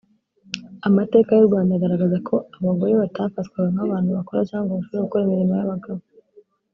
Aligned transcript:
Amateka 0.87 1.29
y’u 1.33 1.47
Rwanda 1.49 1.71
agaragaza 1.75 2.17
ko 2.27 2.35
abagore 2.57 2.91
batafatwaga 3.01 3.69
nk’abantu 3.73 4.09
bakora 4.17 4.47
cyangwa 4.49 4.63
ngo 4.69 4.73
bashobore 4.79 5.03
gukora 5.05 5.23
imirimo 5.25 5.53
y’abagabo 5.55 5.99